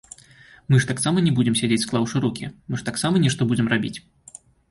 Мы 0.69 0.77
ж 0.83 0.87
таксама 0.91 1.17
не 1.25 1.33
будзем 1.39 1.57
сядзець 1.59 1.77
склаўшы 1.87 2.17
рукі, 2.25 2.49
мы 2.71 2.81
таксама 2.89 3.15
нешта 3.27 3.41
будзем 3.51 3.67
рабіць. 3.77 3.95